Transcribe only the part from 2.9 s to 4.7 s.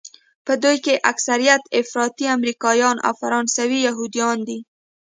او فرانسوي یهودیان دي.